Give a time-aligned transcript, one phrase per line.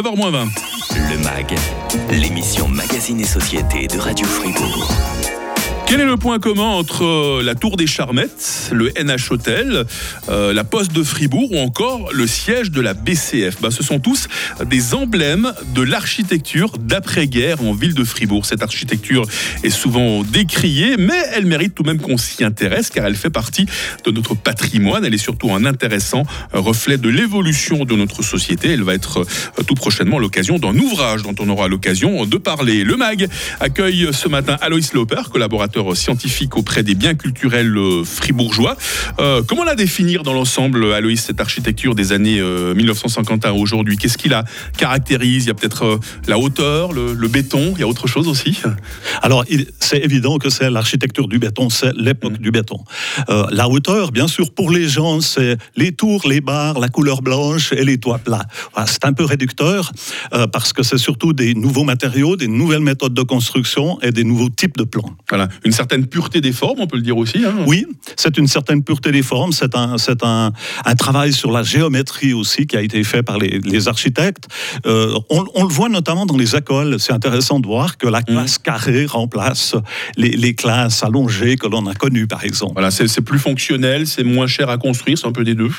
[0.00, 0.48] 9h20.
[1.10, 1.54] Le MAG,
[2.10, 5.39] l'émission Magazine et Société de Radio Fribourg.
[5.90, 9.86] Quel est le point commun entre euh, la Tour des Charmettes, le NH Hotel,
[10.28, 13.98] euh, la Poste de Fribourg ou encore le siège de la BCF bah, Ce sont
[13.98, 14.28] tous
[14.64, 18.46] des emblèmes de l'architecture d'après-guerre en ville de Fribourg.
[18.46, 19.24] Cette architecture
[19.64, 23.28] est souvent décriée, mais elle mérite tout de même qu'on s'y intéresse car elle fait
[23.28, 23.66] partie
[24.04, 25.04] de notre patrimoine.
[25.04, 26.22] Elle est surtout un intéressant
[26.52, 28.68] reflet de l'évolution de notre société.
[28.68, 32.84] Elle va être euh, tout prochainement l'occasion d'un ouvrage dont on aura l'occasion de parler.
[32.84, 33.28] Le MAG
[33.58, 38.76] accueille ce matin Aloïs Loper, collaborateur scientifique auprès des biens culturels euh, fribourgeois.
[39.18, 43.96] Euh, comment la définir dans l'ensemble, Aloïs, cette architecture des années 1950 euh, à aujourd'hui?
[43.96, 44.44] Qu'est-ce qui la
[44.76, 45.44] caractérise?
[45.44, 48.60] Il y a peut-être la hauteur, le, béton, il y a autre chose aussi?
[49.22, 49.44] Alors,
[49.78, 52.42] c'est évident que c'est l'architecture du béton, c'est l'époque mm.
[52.42, 52.78] du béton.
[53.28, 57.72] la hauteur, bien sûr, pour les gens, c'est les tours, les barres, la couleur blanche
[57.72, 58.46] et les toits plats.
[58.86, 59.92] c'est un peu réducteur
[60.52, 64.48] parce que c'est surtout des nouveaux matériaux, des nouvelles méthodes de construction et des nouveaux
[64.48, 65.10] types de plans.
[65.28, 67.44] Voilà, une certaine pureté des formes, on peut le dire aussi.
[67.44, 67.64] Hein.
[67.66, 69.52] Oui, c'est une certaine pureté des formes.
[69.52, 70.52] C'est un, c'est un,
[70.84, 74.48] un, travail sur la géométrie aussi qui a été fait par les, les architectes.
[74.86, 76.98] Euh, on, on, le voit notamment dans les écoles.
[76.98, 78.62] C'est intéressant de voir que la classe mmh.
[78.62, 79.76] carrée remplace
[80.16, 82.72] les, les, classes allongées que l'on a connues, par exemple.
[82.74, 85.70] Voilà, c'est, plus fonctionnel, c'est moins cher à construire, c'est un peu des deux.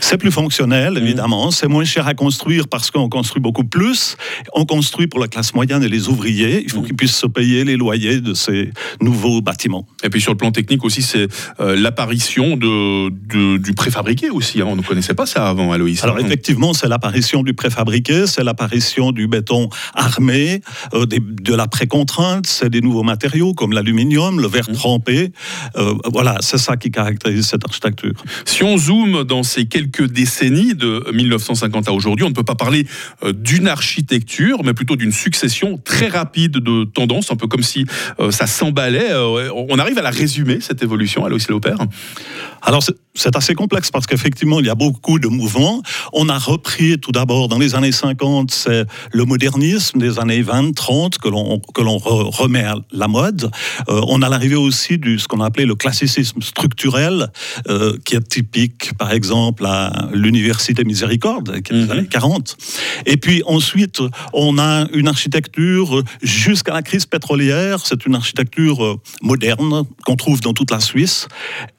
[0.00, 0.98] C'est plus fonctionnel, mmh.
[0.98, 1.50] évidemment.
[1.50, 4.16] C'est moins cher à construire parce qu'on construit beaucoup plus.
[4.54, 6.62] On construit pour la classe moyenne et les ouvriers.
[6.62, 6.86] Il faut mmh.
[6.86, 8.70] qu'ils puissent se payer les loyers de ces
[9.00, 9.86] nouveaux bâtiments.
[10.02, 11.28] Et puis sur le plan technique aussi, c'est
[11.60, 14.60] euh, l'apparition de, du préfabriqué aussi.
[14.60, 14.66] Hein.
[14.68, 16.02] On ne connaissait pas ça avant, Aloïs.
[16.04, 20.62] Alors effectivement, c'est l'apparition du préfabriqué, c'est l'apparition du béton armé,
[20.94, 24.74] euh, de la précontrainte, c'est des nouveaux matériaux comme l'aluminium, le verre mmh.
[24.74, 25.32] trempé.
[25.76, 28.22] Euh, voilà, c'est ça qui caractérise cette architecture.
[28.44, 32.54] Si on zoome dans ces quelques décennies de 1950 à aujourd'hui, on ne peut pas
[32.54, 32.86] parler
[33.32, 37.86] d'une architecture, mais plutôt d'une succession très rapide de tendances, un peu comme si
[38.30, 41.74] ça s'emballait on arrive à la résumer, cette évolution, Aloïs Lauper
[42.62, 42.82] Alors,
[43.14, 45.82] c'est assez complexe parce qu'effectivement, il y a beaucoup de mouvements.
[46.12, 50.74] On a repris tout d'abord dans les années 50, c'est le modernisme des années 20,
[50.74, 53.50] 30 que l'on que l'on remet à la mode.
[53.88, 57.28] Euh, on a l'arrivée aussi de ce qu'on a appelé le classicisme structurel,
[57.68, 61.90] euh, qui est typique, par exemple, à l'université Miséricorde, qui est des mhm.
[61.90, 62.56] années 40.
[63.06, 64.00] Et puis ensuite,
[64.32, 67.80] on a une architecture jusqu'à la crise pétrolière.
[67.84, 71.28] C'est une architecture euh, moderne qu'on trouve dans toute la Suisse.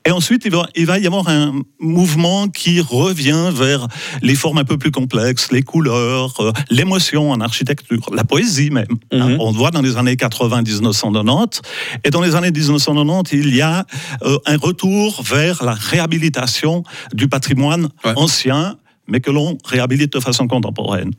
[0.05, 3.87] Et ensuite, il va, il va y avoir un mouvement qui revient vers
[4.21, 8.85] les formes un peu plus complexes, les couleurs, euh, l'émotion en architecture, la poésie même.
[9.11, 9.29] Hein.
[9.29, 9.37] Mhm.
[9.39, 11.61] on le voit dans les années 80-1990.
[12.03, 13.85] Et dans les années 1990, il y a
[14.23, 16.83] euh, un retour vers la réhabilitation
[17.13, 18.77] du patrimoine ancien
[19.11, 21.11] mais que l'on réhabilite de façon contemporaine.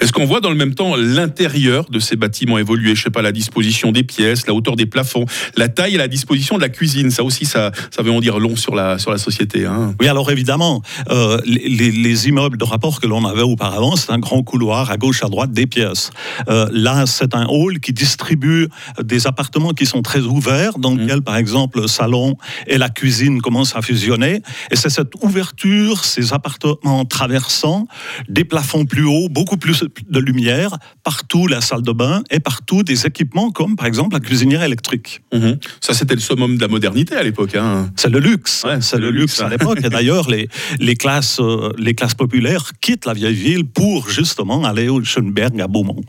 [0.00, 2.94] Est-ce qu'on voit dans le même temps l'intérieur de ces bâtiments évoluer?
[2.94, 5.26] Je sais pas, la disposition des pièces, la hauteur des plafonds,
[5.56, 7.10] la taille et la disposition de la cuisine.
[7.10, 9.66] Ça aussi, ça, ça veut en dire long sur la, sur la société.
[9.66, 9.94] Hein.
[10.00, 14.18] Oui, alors évidemment, euh, les, les, immeubles de rapport que l'on avait auparavant, c'est un
[14.18, 16.10] grand couloir à gauche, à droite des pièces.
[16.48, 18.68] Euh, là, c'est un hall qui distribue
[19.02, 20.98] des appartements qui sont très ouverts, dans mmh.
[21.00, 22.36] lesquels, par exemple, le salon
[22.68, 24.42] et la cuisine commencent à fusionner.
[24.70, 27.86] Et c'est cette ouverture, ces appartements traversés versant
[28.28, 32.82] des plafonds plus hauts, beaucoup plus de lumière, partout la salle de bain et partout
[32.82, 35.22] des équipements comme par exemple la cuisinière électrique.
[35.32, 35.58] Mhm.
[35.80, 37.54] Ça, c'était le summum de la modernité à l'époque.
[37.54, 37.90] Hein.
[37.96, 38.64] C'est le luxe.
[38.80, 39.78] c'est le, luxe, à l'époque.
[39.82, 40.48] et d'ailleurs, les,
[40.78, 45.60] les, classes, euh, les classes populaires quittent la vieille ville pour justement aller au Schönberg
[45.60, 46.02] à Beaumont.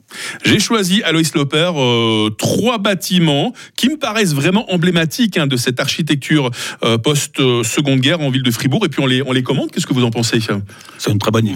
[0.45, 5.79] J'ai choisi, Aloïs Loper, euh, trois bâtiments qui me paraissent vraiment emblématiques hein, de cette
[5.79, 6.51] architecture
[6.83, 8.85] euh, post-seconde guerre en ville de Fribourg.
[8.85, 9.71] Et puis on les, on les commande.
[9.71, 10.39] Qu'est-ce que vous en pensez?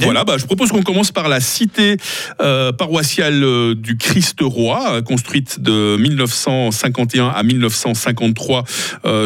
[0.04, 1.98] Voilà, bah, je propose qu'on commence par la cité
[2.42, 8.66] euh, paroissiale euh, du Christ-Roi, euh, construite de 1951 à 1953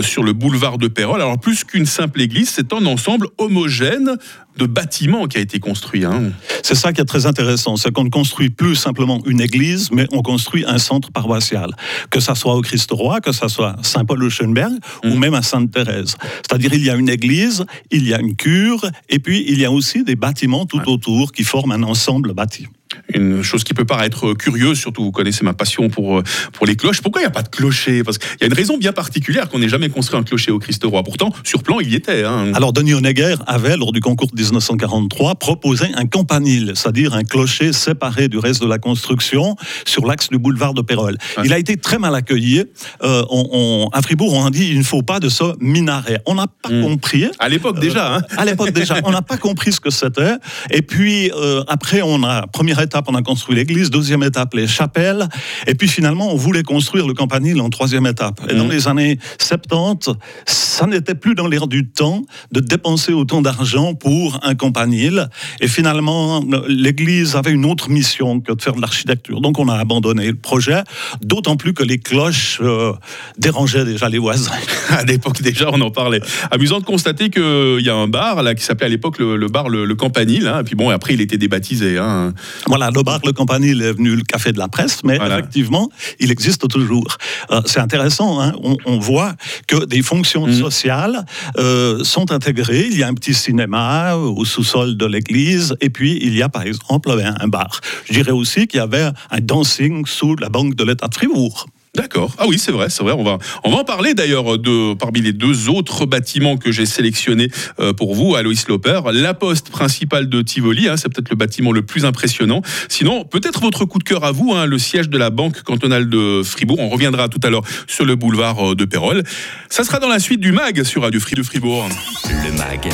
[0.02, 1.22] sur le boulevard de Pérol.
[1.22, 4.18] Alors, plus qu'une simple église, c'est un ensemble homogène
[4.58, 6.06] de bâtiments qui a été construit.
[6.06, 6.32] Hein.
[6.64, 10.08] C'est ça qui est très intéressant, c'est qu'on ne construit plus simplement une église, mais
[10.12, 11.72] on construit un centre paroissial.
[12.10, 14.74] Que ça soit au Christ-Roi, que ça soit Saint-Paul-Luchenberg
[15.04, 15.20] ou mm.
[15.20, 16.16] même à Sainte-Thérèse.
[16.38, 19.66] C'est-à-dire il y a une église, il y a une cure, et puis il y
[19.66, 22.68] a aussi des bâtiments tout autour qui forment un ensemble bâti
[23.14, 26.76] une chose qui peut paraître curieuse, surtout vous connaissez ma passion pour, euh, pour les
[26.76, 27.02] cloches.
[27.02, 28.04] Pourquoi il n'y a pas de clocher?
[28.04, 30.60] Parce qu'il y a une raison bien particulière qu'on n'ait jamais construit un clocher au
[30.60, 31.04] Christ-Roi.
[31.04, 32.24] Pourtant, sur plan, il y était.
[32.24, 32.52] Hein.
[32.54, 37.74] Alors, Denis Honegger avait, lors du concours de 1943, proposé un campanile, c'est-à-dire un clocher
[37.74, 39.56] séparé du reste de la construction
[39.86, 41.18] sur l'axe du boulevard de Pérol.
[41.44, 42.64] Il a été très mal accueilli.
[43.04, 46.22] Euh, on, à Fribourg, on a dit il ne faut pas de ce minaret.
[46.26, 46.84] On n'a pas hmm.
[46.84, 47.26] compris.
[47.40, 48.16] À l'époque déjà.
[48.16, 48.22] Hein.
[48.38, 48.96] À l'époque déjà.
[49.04, 50.36] On n'a pas compris ce que c'était.
[50.70, 53.90] Et puis, euh, après, on a, première étape, étape, on a construit l'église.
[53.90, 55.30] Deuxième étape, les chapelles.
[55.66, 58.42] Et puis finalement, on voulait construire le campanile en troisième étape.
[58.50, 58.72] Et dans Mhm.
[58.72, 60.10] les années 70,
[60.46, 65.30] ça n'était plus dans l'air du temps de dépenser autant d'argent pour un campanile.
[65.62, 69.40] Et finalement, l'église avait une autre mission que de faire de l'architecture.
[69.40, 70.82] Donc on a abandonné le projet,
[71.22, 72.92] d'autant plus que les cloches euh,
[73.38, 74.52] dérangeaient déjà les voisins.
[74.90, 76.20] À l'époque déjà, on en parlait.
[76.52, 79.48] Amusant de constater qu'il y a un bar là qui s'appelait à l'époque le, le
[79.48, 80.48] bar le, le Campanile.
[80.48, 81.98] hein, et puis bon, après il était débaptisé.
[81.98, 82.34] hein.
[82.68, 85.40] Voilà, le bar, le campanile est venu le café de la presse, mais Voilà.
[85.40, 85.90] effectivement,
[86.20, 87.18] il existe toujours.
[87.52, 89.34] Euh, c'est intéressant, hein, on, on voit
[89.68, 90.54] que des fonctions Mhm.
[90.54, 91.26] sociales
[91.60, 92.88] euh, sont intégrées.
[92.90, 96.50] Il y a un petit cinéma au sous-sol de l'église, et puis il y a
[96.50, 97.82] par exemple un, un bar.
[98.08, 101.68] Je dirais aussi qu'il y avait un dancing sous la banque de l'État de Fribourg.
[101.94, 102.34] D'accord.
[102.38, 103.12] Ah oui, c'est vrai, c'est vrai.
[103.12, 106.86] On va, on va en parler d'ailleurs de parmi les deux autres bâtiments que j'ai
[106.86, 107.50] sélectionnés
[107.82, 109.02] euh, pour vous, Aloïs Loper.
[109.12, 112.62] La poste principale de Tivoli, hein, c'est peut-être le bâtiment le plus impressionnant.
[112.88, 116.08] Sinon, peut-être votre coup de cœur à vous, hein, le siège de la banque cantonale
[116.08, 116.80] de Fribourg.
[116.80, 119.24] On reviendra tout à l'heure sur le boulevard euh, de Pérol.
[119.70, 121.90] Ça sera dans la suite du mag sur Radio Free de Fribourg.
[122.30, 122.90] Le MAG,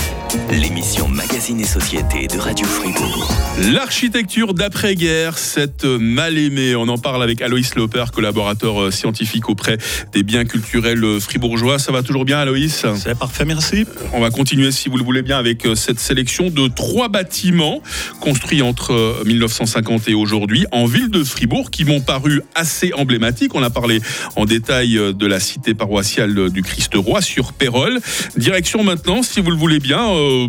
[0.49, 3.31] l'émission Magazine et Société de Radio Fribourg.
[3.73, 6.75] L'architecture d'après-guerre, cette mal aimée.
[6.75, 9.77] On en parle avec Aloïs Loper, collaborateur euh, scientifique auprès
[10.13, 11.79] des biens culturels euh, fribourgeois.
[11.79, 13.85] Ça va toujours bien, Aloïs C'est parfait, merci.
[14.13, 17.81] On va continuer, si vous le voulez bien, avec euh, cette sélection de trois bâtiments
[18.19, 23.53] construits entre euh, 1950 et aujourd'hui en ville de Fribourg qui m'ont paru assez emblématiques.
[23.55, 24.01] On a parlé
[24.35, 27.99] en détail euh, de la cité paroissiale euh, du Christ-Roi sur Pérol.
[28.37, 30.09] Direction maintenant, si vous le voulez bien.
[30.11, 30.47] euh,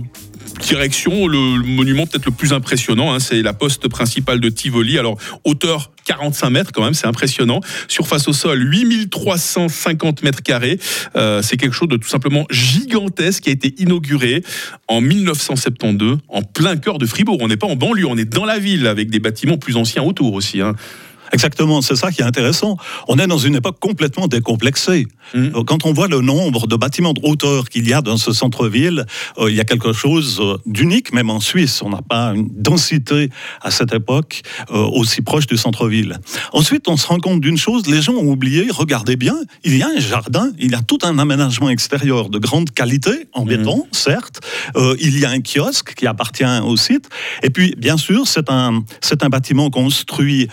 [0.69, 4.99] Direction, le monument peut-être le plus impressionnant, hein, c'est la poste principale de Tivoli.
[4.99, 7.61] Alors, hauteur 45 mètres quand même, c'est impressionnant.
[7.89, 10.79] Surface au sol, 8350 mètres carrés.
[11.17, 14.45] Euh, c'est quelque chose de tout simplement gigantesque qui a été inauguré
[14.89, 17.39] en 1972, en plein cœur de Fribourg.
[17.41, 20.03] On n'est pas en banlieue, on est dans la ville avec des bâtiments plus anciens
[20.03, 20.61] autour aussi.
[20.61, 20.75] hein.
[21.33, 22.77] Exactement, c'est ça qui est intéressant.
[23.07, 25.07] On est dans une époque complètement décomplexée.
[25.35, 28.33] Euh, Quand on voit le nombre de bâtiments de hauteur qu'il y a dans ce
[28.33, 29.05] centre-ville,
[29.39, 31.83] euh, il y a quelque chose euh, d'unique, même en Suisse.
[31.83, 33.31] On n'a pas une densité
[33.61, 36.19] à cette époque euh, aussi proche du centre-ville.
[36.53, 39.83] Ensuite, on se rend compte d'une chose, les gens ont oublié, regardez bien, il y
[39.83, 43.87] a un jardin, il y a tout un aménagement extérieur de grande qualité, en béton,
[43.93, 44.41] certes.
[44.77, 47.09] Euh, il y a un kiosque qui appartient au site.
[47.43, 50.49] Et puis, bien sûr, c'est un, c'est un bâtiment construit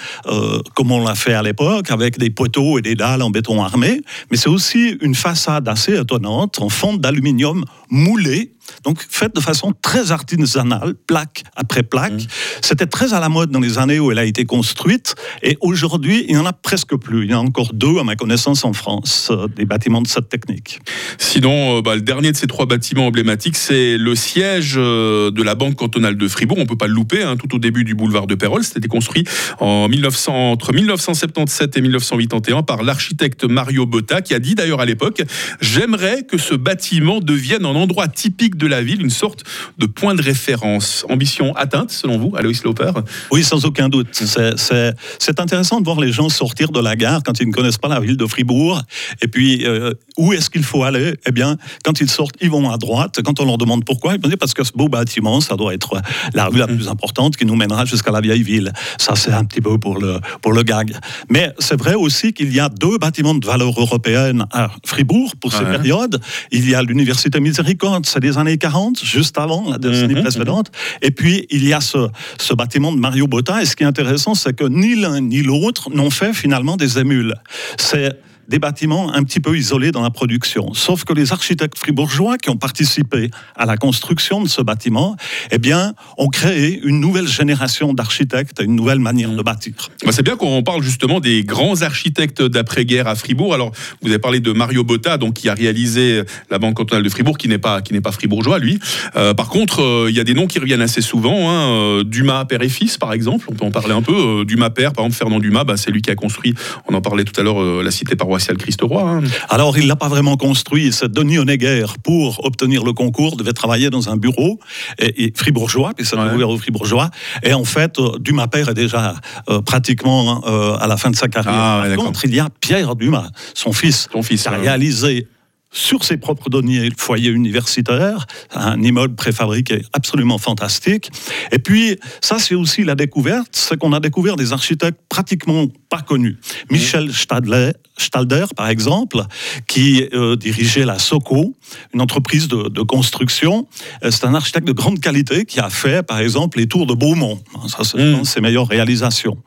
[0.74, 4.02] comme on l'a fait à l'époque, avec des poteaux et des dalles en béton armé.
[4.32, 8.52] Mais c'est aussi une façade assez étonnante, en fonte d'aluminium moulée,
[8.84, 12.28] donc faite de façon très artisanale, plaque après plaque.
[12.62, 15.16] C'était très à la mode dans les années où elle a été construite.
[15.44, 17.26] Et aujourd'hui, il n'y en a presque plus.
[17.26, 20.08] Il y en a encore deux, à ma connaissance, en France, euh, des bâtiments de
[20.08, 20.80] cette technique.
[21.18, 25.44] Sinon, euh, bah, le dernier de ces trois bâtiments emblématiques, c'est le siège euh, de
[25.44, 26.58] la Banque cantonale de Fribourg.
[26.58, 28.64] On ne peut pas le louper, hein, tout au début du boulevard de Pérol.
[28.64, 29.24] C'était construit
[29.60, 34.86] en 1900, entre 1977 et 1981 par l'architecte Mario Botta, qui a dit d'ailleurs à
[34.86, 35.24] l'époque
[35.62, 39.44] J'aimerais que ce bâtiment devienne un endroit typique de la ville, une sorte
[39.78, 41.06] de point de référence.
[41.10, 42.92] Ambition atteinte, selon vous, Aloïs Loper?
[43.32, 44.08] Oui, sans aucun doute.
[44.14, 47.88] C'est intéressant de voir les gens sortir de la gare quand ils ne connaissent pas
[47.88, 48.82] la ville de Fribourg.
[49.22, 51.16] Et puis, euh, où est-ce qu'il faut aller?
[51.26, 53.20] Eh bien, quand ils sortent, ils vont à droite.
[53.24, 55.74] Quand on leur demande pourquoi, ils vont dire parce que ce beau bâtiment, ça doit
[55.74, 56.02] être
[56.34, 58.72] la rue la plus importante qui nous mènera jusqu'à la vieille ville.
[58.98, 60.96] Ça, c'est un petit peu pour le, pour le gag.
[61.30, 65.52] Mais c'est vrai aussi qu'il y a deux bâtiments de valeur européenne à Fribourg pour
[65.52, 65.72] ces Ouais.
[65.72, 66.22] périodes.
[66.52, 70.72] Il y a l'Université Miséricorde, c'est des années 40, juste avant la décennie Mhm, précédente.
[71.02, 72.08] Et puis, il y a ce,
[72.40, 73.62] ce bâtiment de Mario Botta.
[73.62, 77.00] Et ce qui est intéressant, c'est que ni l'un ni l'autre n'ont fait finalement des
[77.00, 77.34] émules.
[77.78, 78.14] C'est
[78.48, 80.74] des bâtiments un petit peu isolés dans la production.
[80.74, 85.16] Sauf que les architectes fribourgeois qui ont participé à la construction de ce bâtiment,
[85.52, 89.74] eh bien, ont créé une nouvelle génération d'architectes, une nouvelle manière de bâtir.
[90.06, 93.54] Bah, c'est bien qu'on parle justement des grands architectes d'après-guerre à Fribourg.
[93.54, 93.72] Alors,
[94.02, 96.22] vous avez parlé de Mario Botta, donc qui a réalisé
[96.52, 98.80] la Banque cantonale de Fribourg, qui n'est pas qui n'est pas fribourgeois lui.
[99.16, 101.50] Euh, par contre, euh, il y a des noms qui reviennent assez souvent.
[101.50, 101.72] hein.
[101.72, 104.46] Euh, Dumas père et fils, par exemple, on peut en parler un peu.
[104.46, 106.54] Dumas père, par exemple, Fernand Dumas, bah, c'est lui qui a construit.
[106.88, 109.02] On en parlait tout à l'heure, la cité paroissiale Christ-Roi.
[109.10, 109.22] hein.
[109.50, 110.92] Alors, il l'a pas vraiment construit.
[110.92, 114.60] C'est Denis Honegger, pour obtenir le concours, devait travailler dans un bureau
[115.00, 117.10] et, et fribourgeois, puis c'est un bureau fribourgeois.
[117.44, 119.16] Et en fait, euh, Dumas père est déjà
[119.50, 121.54] euh, pratiquement euh, à la fin de sa carrière.
[121.56, 124.44] Ah, ouais, Par contre, il y a Pierre Dumas, son fils, Son fils.
[124.44, 125.28] qui a réalisé
[125.76, 131.12] sur ses propres deniers le foyer universitaire, un immeuble préfabriqué absolument fantastique.
[131.52, 136.02] Et puis, ça, c'est aussi la découverte, c'est qu'on a découvert des architectes pratiquement pas
[136.02, 136.38] connus.
[136.72, 139.22] Michel Stadler, Stalder, par exemple,
[139.68, 141.56] qui euh, dirigeait la Soco,
[141.94, 143.68] une entreprise de, de construction.
[144.04, 146.94] Euh, C'est un architecte de grande qualité qui a fait, par exemple, les tours de
[146.94, 147.40] Beaumont.
[147.68, 148.20] Ça, c'est Mm.
[148.20, 149.38] de ses meilleures réalisations.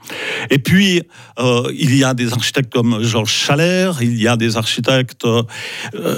[0.50, 1.02] Et puis,
[1.38, 5.25] euh, il y a des architectes comme Georges Schaller, il y a des architectes...
[5.25, 5.42] euh,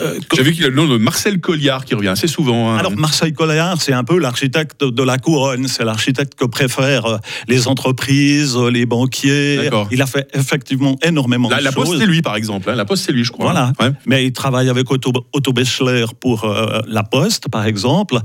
[0.01, 2.71] euh, J'ai vu qu'il y a le nom de Marcel Colliard qui revient assez souvent.
[2.73, 2.77] hein.
[2.79, 7.19] alors Marcel Colliard, c'est un peu l'architecte de la couronne, c'est l'architecte que préfèrent euh,
[7.49, 9.69] les entreprises, euh, les banquiers.
[9.91, 12.01] Il a fait effectivement énormément la, de la Poste, choses.
[12.01, 12.69] c'est lui, par exemple.
[12.71, 12.75] hein.
[12.75, 13.47] La Poste, c'est lui, je crois.
[13.53, 13.73] Voilà.
[13.81, 13.91] Ouais.
[14.07, 18.19] Mais il travaille avec Otto, Otto Beschler pour euh, La Poste, par exemple.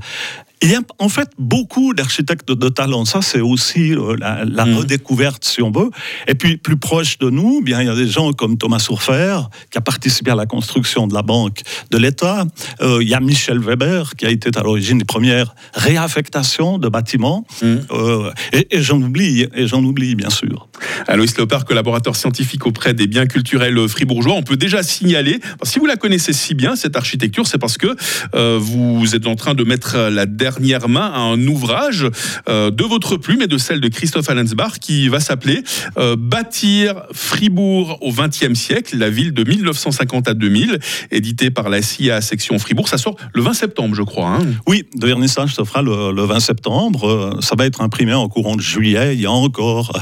[0.62, 3.04] Il y a en fait beaucoup d'architectes de talent.
[3.04, 4.78] Ça, c'est aussi euh, la, la Mhm.
[4.78, 5.90] redécouverte, si on veut.
[6.28, 9.40] Et puis, plus proche de nous, bien, il y a des gens comme Thomas Sourfer,
[9.70, 11.60] qui a participé à la construction de la Banque
[11.90, 12.46] de l'État.
[12.80, 16.88] Euh, il y a Michel Weber, qui a été à l'origine des premières réaffectations de
[16.88, 17.46] bâtiments.
[17.62, 17.86] Mhm.
[17.90, 20.68] Euh, et et j'en oublie, et j'en oublie, bien sûr.
[21.06, 24.34] Aloïs Léopard, collaborateur scientifique auprès des biens culturels fribourgeois.
[24.34, 27.94] On peut déjà signaler, si vous la connaissez si bien, cette architecture, c'est parce que
[28.34, 30.45] euh, vous êtes en train de mettre la dernière
[30.88, 32.06] main à un ouvrage
[32.48, 35.62] euh, de votre plume et de celle de Christophe Allensbach qui va s'appeler
[35.98, 40.78] euh, Bâtir Fribourg au XXe siècle, la ville de 1950 à 2000,
[41.10, 42.88] édité par la CIA section Fribourg.
[42.88, 44.28] Ça sort le 20 septembre, je crois.
[44.28, 44.46] hein.
[44.66, 47.08] Oui, le vernissage se fera le, le 20 septembre.
[47.08, 49.14] Euh, Ça va être imprimé en courant de juillet.
[49.14, 49.92] Il y a encore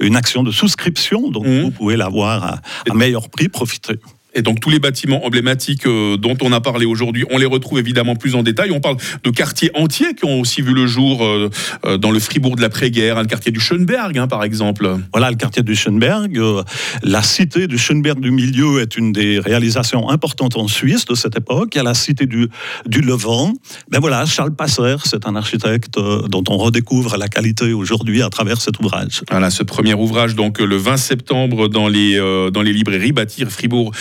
[0.00, 1.62] une action de souscription, donc Mhm.
[1.62, 2.60] vous pouvez l'avoir à,
[2.90, 3.94] à meilleur prix, profiter.
[4.36, 7.78] Et donc tous les bâtiments emblématiques euh, dont on a parlé aujourd'hui, on les retrouve
[7.78, 8.70] évidemment plus en détail.
[8.70, 11.50] On parle de quartiers entiers qui ont aussi vu le jour euh,
[11.84, 14.96] euh, dans le Fribourg de l'après-guerre, le quartier du Schönberg hein, par exemple.
[15.12, 16.38] Voilà le quartier du Schönberg.
[17.02, 21.36] La cité du Schönberg du milieu est une des réalisations importantes en Suisse de cette
[21.36, 21.70] époque.
[21.74, 22.48] Il y a la cité du,
[22.86, 23.52] du Levant.
[23.90, 28.60] Ben voilà, Charles Passer, c'est un architecte dont on redécouvre la qualité aujourd'hui à travers
[28.60, 29.22] cet ouvrage.
[29.30, 33.50] Voilà, ce premier ouvrage donc le 20 septembre dans les euh, dans les librairies bâtir
[33.50, 33.92] Fribourg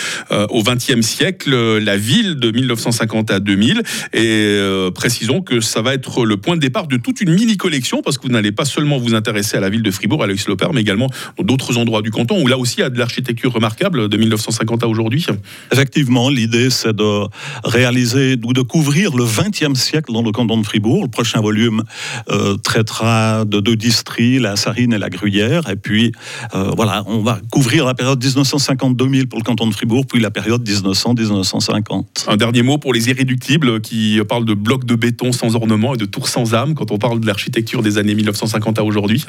[0.50, 3.82] au XXe siècle, euh, la ville de 1950 à 2000.
[4.13, 7.58] Et euh, précisons que ça va être le point de départ de toute une mini
[7.58, 10.27] collection parce que vous n'allez pas seulement vous intéresser à la ville de Fribourg, à
[10.27, 13.53] Loper, mais également d'autres endroits du canton où là aussi il y a de l'architecture
[13.53, 15.25] remarquable de 1950 à aujourd'hui.
[15.72, 17.27] Effectivement, l'idée, c'est de
[17.63, 21.03] réaliser ou de couvrir le XXe siècle dans le canton de Fribourg.
[21.03, 21.84] Le prochain volume
[22.29, 25.70] euh, traitera de deux districts, la Sarine et la Gruyère.
[25.70, 26.12] Et puis,
[26.53, 30.67] euh, voilà, on va couvrir la période 1950-2000 pour le canton de Fribourg, la période
[30.67, 32.05] 1900-1950.
[32.27, 35.98] Un dernier mot pour les irréductibles qui parlent de blocs de béton sans ornement et
[35.98, 39.24] de tours sans âme quand on parle de l'architecture des années 1950 à aujourd'hui.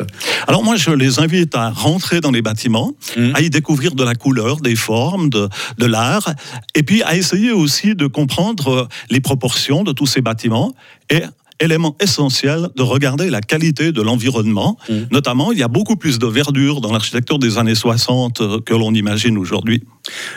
[0.47, 3.33] Alors moi, je les invite à rentrer dans les bâtiments, Mhm.
[3.35, 6.35] à y découvrir de la couleur, des formes, de, de l'art,
[6.75, 10.75] et puis à essayer aussi de comprendre euh, les proportions de tous ces bâtiments
[11.11, 11.23] et
[11.59, 14.77] élément essentiel de regarder la qualité de l'environnement.
[14.91, 15.09] Mhm.
[15.11, 18.75] Notamment, il y a beaucoup plus de verdure dans l'architecture des années 60 euh, que
[18.75, 19.83] l'on imagine aujourd'hui.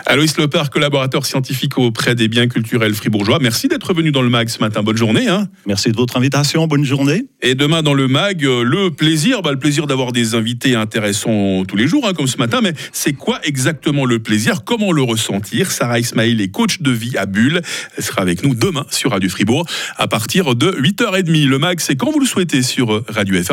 [0.05, 3.39] Aloïs Leper, collaborateur scientifique auprès des biens culturels fribourgeois.
[3.41, 4.83] Merci d'être venu dans le MAG ce matin.
[4.83, 5.27] Bonne journée.
[5.27, 6.67] Hein Merci de votre invitation.
[6.67, 7.25] Bonne journée.
[7.41, 11.63] Et demain dans le MAG, euh, le plaisir, bah, le plaisir d'avoir des invités intéressants
[11.67, 12.59] tous les jours, hein, comme ce matin.
[12.61, 14.63] Mais c'est quoi exactement le plaisir?
[14.65, 15.71] Comment le ressentir?
[15.71, 17.61] Sarah Ismail est coach de vie à Bulle.
[17.97, 19.65] Elle sera avec nous demain sur Radio Fribourg
[19.97, 21.47] à partir de 8h30.
[21.47, 23.47] Le MAG, c'est quand vous le souhaitez sur euh, Radio FR.